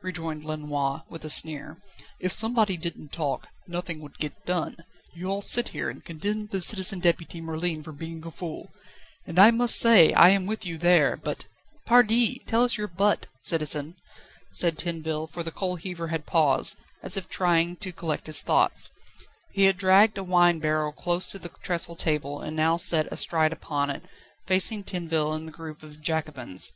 rejoined 0.00 0.42
Lenoir, 0.44 1.04
with 1.10 1.26
a 1.26 1.28
sneer 1.28 1.76
"if 2.18 2.32
somebody 2.32 2.74
didn't 2.74 3.12
talk, 3.12 3.48
nothing 3.66 4.00
would 4.00 4.16
get 4.16 4.46
done. 4.46 4.78
You 5.12 5.28
all 5.28 5.42
sit 5.42 5.68
here, 5.76 5.90
and 5.90 6.02
condemn 6.02 6.46
the 6.46 6.62
Citizen 6.62 7.00
Deputy 7.00 7.38
Merlin 7.42 7.82
for 7.82 7.92
being 7.92 8.24
a 8.24 8.30
fool, 8.30 8.72
and 9.26 9.38
I 9.38 9.50
must 9.50 9.76
say 9.76 10.14
I 10.14 10.30
am 10.30 10.46
with 10.46 10.64
you 10.64 10.78
there, 10.78 11.18
but..." 11.18 11.44
"Pardi! 11.86 12.42
tell 12.46 12.64
us 12.64 12.78
your 12.78 12.88
'but' 12.88 13.26
citizen," 13.40 13.94
said 14.50 14.78
Tinville, 14.78 15.26
for 15.28 15.42
the 15.42 15.50
coal 15.52 15.76
heaver 15.76 16.08
had 16.08 16.24
paused, 16.24 16.76
as 17.02 17.18
if 17.18 17.28
trying 17.28 17.76
to 17.80 17.92
collect 17.92 18.26
his 18.26 18.40
thoughts. 18.40 18.90
He 19.52 19.64
had 19.64 19.76
dragged 19.76 20.16
a 20.16 20.24
wine 20.24 20.60
barrel 20.60 20.92
to 20.92 20.96
collect 21.02 21.30
his 21.30 21.32
thoughts. 21.34 21.42
He 21.42 21.42
had 21.42 21.44
dragged 21.60 21.92
a 21.92 21.92
wine 21.92 21.92
barrel 21.92 21.94
close 21.94 22.02
to 22.06 22.10
the 22.10 22.28
trestle 22.30 22.40
table, 22.40 22.40
and 22.40 22.56
now 22.56 22.78
sat 22.78 23.12
astride 23.12 23.52
upon 23.52 23.90
it, 23.90 24.04
facing 24.46 24.82
Tinville 24.82 25.34
and 25.34 25.46
the 25.46 25.52
group 25.52 25.82
of 25.82 26.00
Jacobins. 26.00 26.72